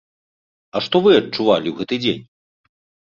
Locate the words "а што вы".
0.75-1.11